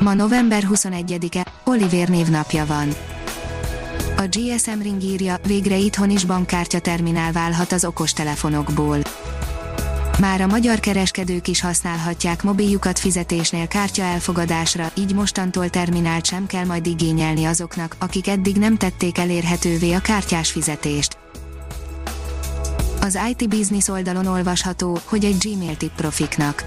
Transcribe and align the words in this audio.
Ma 0.00 0.14
november 0.14 0.66
21-e, 0.72 1.46
Oliver 1.64 2.08
névnapja 2.08 2.66
van. 2.66 2.88
A 4.16 4.22
GSM 4.28 4.80
Ring 4.82 5.02
írja, 5.02 5.36
végre 5.46 5.76
itthon 5.76 6.10
is 6.10 6.24
bankkártya 6.24 6.78
terminál 6.78 7.32
válhat 7.32 7.72
az 7.72 7.84
okostelefonokból. 7.84 8.98
Már 10.18 10.40
a 10.40 10.46
magyar 10.46 10.80
kereskedők 10.80 11.48
is 11.48 11.60
használhatják 11.60 12.42
mobiljukat 12.42 12.98
fizetésnél 12.98 13.68
kártya 13.68 14.02
elfogadásra, 14.02 14.90
így 14.94 15.14
mostantól 15.14 15.68
terminált 15.68 16.26
sem 16.26 16.46
kell 16.46 16.64
majd 16.64 16.86
igényelni 16.86 17.44
azoknak, 17.44 17.96
akik 17.98 18.28
eddig 18.28 18.56
nem 18.56 18.76
tették 18.76 19.18
elérhetővé 19.18 19.92
a 19.92 20.00
kártyás 20.00 20.50
fizetést. 20.50 21.18
Az 23.00 23.18
IT 23.30 23.48
Business 23.48 23.88
oldalon 23.88 24.26
olvasható, 24.26 24.98
hogy 25.04 25.24
egy 25.24 25.36
Gmail 25.38 25.76
tip 25.76 25.92
profiknak 25.94 26.64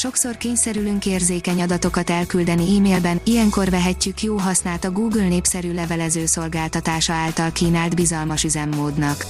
Sokszor 0.00 0.36
kényszerülünk 0.36 1.06
érzékeny 1.06 1.62
adatokat 1.62 2.10
elküldeni 2.10 2.76
e-mailben, 2.76 3.20
ilyenkor 3.24 3.70
vehetjük 3.70 4.22
jó 4.22 4.36
hasznát 4.36 4.84
a 4.84 4.90
Google 4.90 5.28
népszerű 5.28 5.72
levelező 5.72 6.26
szolgáltatása 6.26 7.12
által 7.12 7.52
kínált 7.52 7.94
bizalmas 7.94 8.44
üzemmódnak. 8.44 9.26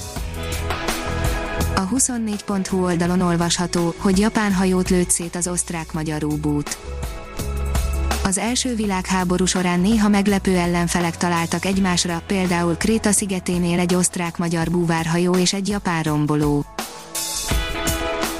A 1.75 1.87
24.hu 1.87 2.83
oldalon 2.83 3.21
olvasható, 3.21 3.93
hogy 3.97 4.19
japán 4.19 4.53
hajót 4.53 4.89
lőtt 4.89 5.09
szét 5.09 5.35
az 5.35 5.47
osztrák-magyar 5.47 6.23
úbút. 6.23 6.77
Az 8.23 8.37
első 8.37 8.75
világháború 8.75 9.45
során 9.45 9.79
néha 9.79 10.09
meglepő 10.09 10.57
ellenfelek 10.57 11.17
találtak 11.17 11.65
egymásra, 11.65 12.21
például 12.27 12.75
Kréta 12.75 13.11
szigeténél 13.11 13.79
egy 13.79 13.95
osztrák-magyar 13.95 14.69
búvárhajó 14.69 15.35
és 15.35 15.53
egy 15.53 15.67
japán 15.67 16.03
romboló. 16.03 16.65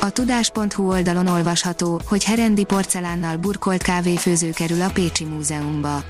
A 0.04 0.10
tudás.hu 0.10 0.90
oldalon 0.90 1.28
olvasható, 1.28 2.02
hogy 2.06 2.24
herendi 2.24 2.64
porcelánnal 2.64 3.38
burkolt 3.38 3.82
kávéfőző 3.82 4.50
kerül 4.50 4.82
a 4.82 4.90
Pécsi 4.90 5.24
Múzeumba. 5.24 6.04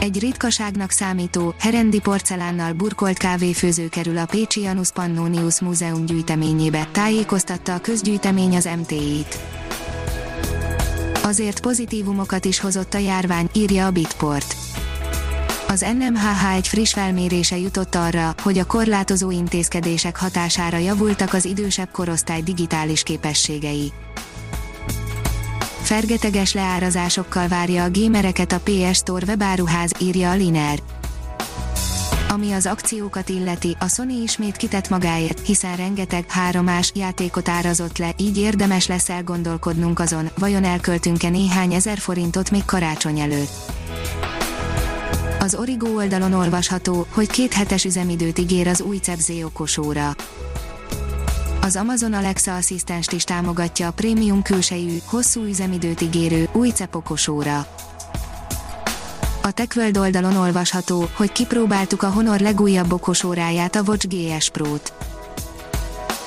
Egy 0.00 0.18
ritkaságnak 0.18 0.90
számító, 0.90 1.54
herendi 1.58 2.00
porcelánnal 2.00 2.72
burkolt 2.72 3.18
kávéfőző 3.18 3.88
kerül 3.88 4.18
a 4.18 4.26
Pécsi 4.26 4.60
Janus 4.60 4.90
Pannonius 4.90 5.60
Múzeum 5.60 6.04
gyűjteményébe, 6.04 6.88
tájékoztatta 6.92 7.74
a 7.74 7.80
közgyűjtemény 7.80 8.56
az 8.56 8.68
MTI-t. 8.78 9.38
Azért 11.22 11.60
pozitívumokat 11.60 12.44
is 12.44 12.60
hozott 12.60 12.94
a 12.94 12.98
járvány, 12.98 13.48
írja 13.52 13.86
a 13.86 13.90
Bitport 13.90 14.63
az 15.74 15.86
NMHH 15.98 16.54
egy 16.54 16.68
friss 16.68 16.92
felmérése 16.92 17.58
jutott 17.58 17.94
arra, 17.94 18.34
hogy 18.42 18.58
a 18.58 18.64
korlátozó 18.64 19.30
intézkedések 19.30 20.16
hatására 20.16 20.76
javultak 20.76 21.32
az 21.32 21.44
idősebb 21.44 21.88
korosztály 21.92 22.42
digitális 22.42 23.02
képességei. 23.02 23.92
Fergeteges 25.82 26.52
leárazásokkal 26.52 27.48
várja 27.48 27.84
a 27.84 27.88
gémereket 27.88 28.52
a 28.52 28.60
PS 28.60 28.96
Store 28.96 29.26
webáruház, 29.26 29.92
írja 30.00 30.30
a 30.30 30.34
Liner. 30.34 30.78
Ami 32.28 32.52
az 32.52 32.66
akciókat 32.66 33.28
illeti, 33.28 33.76
a 33.78 33.88
Sony 33.88 34.22
ismét 34.22 34.56
kitett 34.56 34.88
magáért, 34.88 35.46
hiszen 35.46 35.76
rengeteg 35.76 36.30
háromás 36.30 36.92
játékot 36.94 37.48
árazott 37.48 37.98
le, 37.98 38.14
így 38.16 38.38
érdemes 38.38 38.86
lesz 38.86 39.08
elgondolkodnunk 39.08 39.98
azon, 39.98 40.30
vajon 40.38 40.64
elköltünk-e 40.64 41.28
néhány 41.28 41.72
ezer 41.72 41.98
forintot 41.98 42.50
még 42.50 42.64
karácsony 42.64 43.20
előtt. 43.20 43.83
Az 45.44 45.54
Origo 45.54 45.86
oldalon 45.86 46.32
olvasható, 46.32 47.06
hogy 47.10 47.30
két 47.30 47.52
hetes 47.52 47.84
üzemidőt 47.84 48.38
ígér 48.38 48.68
az 48.68 48.80
új 48.80 48.96
Cebzé 48.96 49.42
okosóra. 49.42 50.16
Az 51.60 51.76
Amazon 51.76 52.12
Alexa 52.12 52.54
asszisztenst 52.56 53.12
is 53.12 53.24
támogatja 53.24 53.86
a 53.86 53.90
prémium 53.90 54.42
külsejű, 54.42 54.98
hosszú 55.04 55.42
üzemidőt 55.42 56.00
ígérő 56.00 56.48
új 56.52 56.68
CEP 56.68 56.94
okosóra. 56.94 57.66
A 59.42 59.50
TechWorld 59.50 59.96
oldalon 59.96 60.36
olvasható, 60.36 61.08
hogy 61.14 61.32
kipróbáltuk 61.32 62.02
a 62.02 62.10
Honor 62.10 62.40
legújabb 62.40 62.92
okosóráját, 62.92 63.76
a 63.76 63.82
Watch 63.86 64.08
GS 64.08 64.50
Pro-t. 64.50 65.13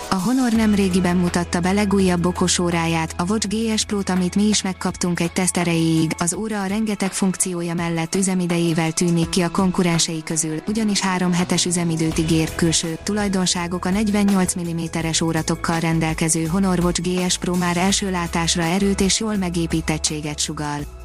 A 0.10 0.16
Honor 0.16 0.52
nem 0.52 0.76
régiben 0.76 1.18
mutatta 1.18 1.60
be 1.60 1.72
legújabb 1.72 2.26
okos 2.26 2.60
óráját, 2.60 3.14
a 3.18 3.26
Watch 3.30 3.48
GS 3.48 3.86
Pro-t, 3.86 4.10
amit 4.10 4.36
mi 4.36 4.44
is 4.44 4.62
megkaptunk 4.62 5.20
egy 5.20 5.32
teszt 5.32 5.58
erejéig, 5.58 6.12
az 6.18 6.34
óra 6.34 6.62
a 6.62 6.66
rengeteg 6.66 7.12
funkciója 7.12 7.74
mellett 7.74 8.16
üzemidejével 8.16 8.92
tűnik 8.92 9.30
ki 9.30 9.42
a 9.42 9.50
konkurensei 9.50 10.24
közül, 10.24 10.62
ugyanis 10.68 11.00
három 11.00 11.34
hetes 11.34 11.66
üzemidőt 11.66 12.18
ígér, 12.18 12.56
külső 12.56 12.98
tulajdonságok 13.04 13.86
a 13.86 13.90
48 13.90 14.54
mm-es 14.60 15.22
óratokkal 15.22 15.80
rendelkező 15.80 16.46
Honor 16.46 16.80
Watch 16.80 17.02
GS 17.02 17.38
Pro 17.38 17.56
már 17.56 17.78
első 17.78 18.12
látásra 18.12 18.64
erőt 18.64 19.02
és 19.02 19.20
jól 19.20 19.36
megépítettséget 19.36 20.40
sugal. 20.40 20.97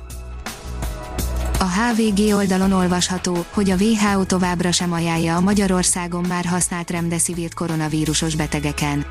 A 1.63 1.69
HVG 1.69 2.35
oldalon 2.35 2.73
olvasható, 2.73 3.45
hogy 3.51 3.71
a 3.71 3.77
WHO 3.77 4.25
továbbra 4.25 4.73
sem 4.73 4.93
ajánlja 4.93 5.37
a 5.37 5.41
Magyarországon 5.41 6.25
már 6.29 6.45
használt 6.45 6.91
remdesivirt 6.91 7.55
koronavírusos 7.55 8.35
betegeken. 8.35 9.07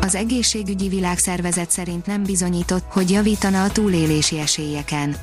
Az 0.00 0.14
egészségügyi 0.14 0.88
világszervezet 0.88 1.70
szerint 1.70 2.06
nem 2.06 2.22
bizonyított, 2.22 2.84
hogy 2.88 3.10
javítana 3.10 3.62
a 3.62 3.70
túlélési 3.70 4.38
esélyeken. 4.38 5.16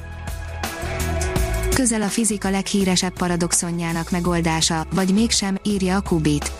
Közel 1.75 2.01
a 2.01 2.07
fizika 2.07 2.49
leghíresebb 2.49 3.13
paradoxonjának 3.13 4.11
megoldása, 4.11 4.87
vagy 4.95 5.13
mégsem, 5.13 5.57
írja 5.63 5.95
a 5.95 6.01
Kubit 6.01 6.51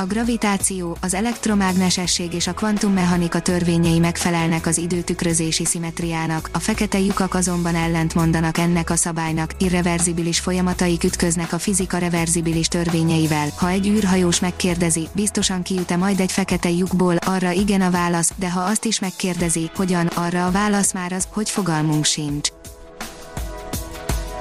a 0.00 0.06
gravitáció, 0.06 0.96
az 1.00 1.14
elektromágnesesség 1.14 2.34
és 2.34 2.46
a 2.46 2.52
kvantummechanika 2.52 3.40
törvényei 3.40 3.98
megfelelnek 3.98 4.66
az 4.66 4.78
időtükrözési 4.78 5.64
szimetriának, 5.64 6.50
a 6.52 6.58
fekete 6.58 6.98
lyukak 6.98 7.34
azonban 7.34 7.74
ellent 7.74 8.14
mondanak 8.14 8.58
ennek 8.58 8.90
a 8.90 8.96
szabálynak, 8.96 9.54
irreverzibilis 9.58 10.38
folyamataik 10.38 11.04
ütköznek 11.04 11.52
a 11.52 11.58
fizika 11.58 11.98
reverzibilis 11.98 12.68
törvényeivel. 12.68 13.48
Ha 13.56 13.68
egy 13.68 13.88
űrhajós 13.88 14.40
megkérdezi, 14.40 15.08
biztosan 15.12 15.62
kijut-e 15.62 15.96
majd 15.96 16.20
egy 16.20 16.32
fekete 16.32 16.70
lyukból, 16.70 17.16
arra 17.16 17.50
igen 17.50 17.80
a 17.80 17.90
válasz, 17.90 18.32
de 18.36 18.50
ha 18.50 18.60
azt 18.60 18.84
is 18.84 18.98
megkérdezi, 18.98 19.70
hogyan, 19.74 20.06
arra 20.06 20.46
a 20.46 20.50
válasz 20.50 20.92
már 20.92 21.12
az, 21.12 21.28
hogy 21.32 21.50
fogalmunk 21.50 22.04
sincs. 22.04 22.48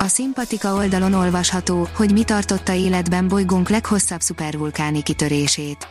A 0.02 0.08
Szimpatika 0.08 0.74
oldalon 0.74 1.14
olvasható, 1.14 1.88
hogy 1.96 2.12
mi 2.12 2.24
tartotta 2.24 2.74
életben 2.74 3.28
bolygónk 3.28 3.70
leghosszabb 3.70 4.22
szupervulkáni 4.22 5.04
kitörését. 5.04 5.88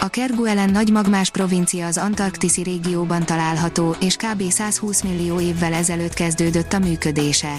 A 0.00 0.08
Kerguelen 0.08 0.70
nagy 0.70 0.90
magmás 0.90 1.30
provincia 1.30 1.86
az 1.86 1.98
antarktiszi 1.98 2.62
régióban 2.62 3.24
található, 3.24 3.96
és 4.00 4.16
kb. 4.16 4.42
120 4.50 5.02
millió 5.02 5.40
évvel 5.40 5.72
ezelőtt 5.72 6.14
kezdődött 6.14 6.72
a 6.72 6.78
működése. 6.78 7.56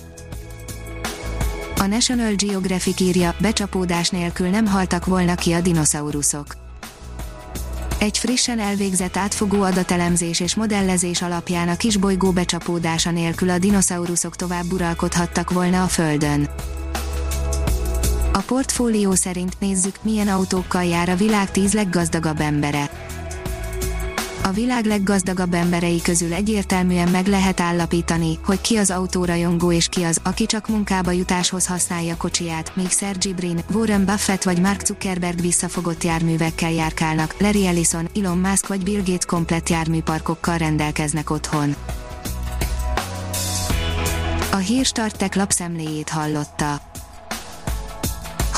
A 1.79 1.85
National 1.85 2.33
Geographic 2.33 2.99
írja, 2.99 3.35
becsapódás 3.41 4.09
nélkül 4.09 4.47
nem 4.49 4.65
haltak 4.65 5.05
volna 5.05 5.35
ki 5.35 5.53
a 5.53 5.61
dinoszauruszok. 5.61 6.68
Egy 7.99 8.17
frissen 8.17 8.59
elvégzett 8.59 9.17
átfogó 9.17 9.61
adatelemzés 9.61 10.39
és 10.39 10.55
modellezés 10.55 11.21
alapján 11.21 11.67
a 11.67 11.75
kisbolygó 11.75 12.31
becsapódása 12.31 13.11
nélkül 13.11 13.49
a 13.49 13.57
dinoszauruszok 13.57 14.35
tovább 14.35 14.71
uralkodhattak 14.71 15.51
volna 15.51 15.83
a 15.83 15.87
Földön. 15.87 16.49
A 18.33 18.39
portfólió 18.39 19.13
szerint 19.13 19.59
nézzük, 19.59 19.95
milyen 20.01 20.27
autókkal 20.27 20.83
jár 20.83 21.09
a 21.09 21.15
világ 21.15 21.51
10 21.51 21.73
leggazdagabb 21.73 22.39
embere 22.39 22.98
a 24.49 24.51
világ 24.51 24.85
leggazdagabb 24.85 25.53
emberei 25.53 26.01
közül 26.01 26.33
egyértelműen 26.33 27.07
meg 27.07 27.27
lehet 27.27 27.59
állapítani, 27.59 28.39
hogy 28.45 28.61
ki 28.61 28.75
az 28.75 28.91
autórajongó 28.91 29.71
és 29.71 29.87
ki 29.87 30.03
az, 30.03 30.19
aki 30.23 30.45
csak 30.45 30.67
munkába 30.67 31.11
jutáshoz 31.11 31.67
használja 31.67 32.17
kocsiját, 32.17 32.75
míg 32.75 32.89
Sergey 32.89 33.33
Brin, 33.33 33.59
Warren 33.73 34.05
Buffett 34.05 34.43
vagy 34.43 34.61
Mark 34.61 34.85
Zuckerberg 34.85 35.41
visszafogott 35.41 36.03
járművekkel 36.03 36.71
járkálnak, 36.71 37.35
Larry 37.39 37.67
Ellison, 37.67 38.09
Elon 38.15 38.37
Musk 38.37 38.67
vagy 38.67 38.83
Bill 38.83 38.99
Gates 39.05 39.25
komplett 39.25 39.69
járműparkokkal 39.69 40.57
rendelkeznek 40.57 41.29
otthon. 41.29 41.75
A 44.51 44.57
hírstartek 44.57 45.35
lapszemléjét 45.35 46.09
hallotta. 46.09 46.88